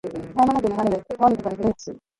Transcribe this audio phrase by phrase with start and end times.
[0.03, 1.93] 絶え間なく流れる川に架かる古い橋